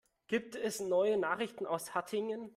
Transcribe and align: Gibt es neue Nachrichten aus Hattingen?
Gibt 0.27 0.55
es 0.55 0.79
neue 0.79 1.19
Nachrichten 1.19 1.67
aus 1.67 1.93
Hattingen? 1.93 2.49